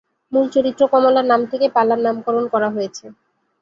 মূল 0.31 0.45
চরিত্র 0.55 0.81
কমলার 0.93 1.25
নাম 1.31 1.41
থেকে 1.51 1.65
পালার 1.75 1.99
নামকরণ 2.05 2.45
করা 2.53 2.69
হয়েছে। 2.75 3.05